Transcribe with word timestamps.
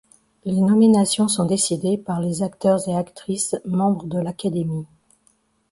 Les 0.45 0.59
nominations 0.61 1.27
sont 1.27 1.45
décidées 1.45 1.95
par 1.99 2.21
les 2.21 2.41
acteurs 2.41 2.89
et 2.89 2.95
actrices 2.95 3.55
membres 3.65 4.07
de 4.07 4.17
l’académie. 4.19 4.87